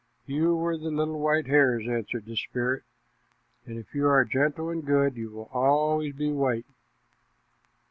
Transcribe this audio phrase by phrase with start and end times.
[0.25, 2.81] "You were the little white hares," answered the spirit,
[3.67, 6.65] "and if you are gentle and good, you will always be white."